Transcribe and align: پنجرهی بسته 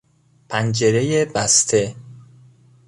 پنجرهی 0.49 1.25
بسته 1.25 1.95